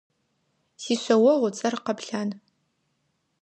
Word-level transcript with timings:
Сишъэогъу 0.81 1.43
ыцӏэр 1.49 1.75
Къэплъан. 1.85 2.29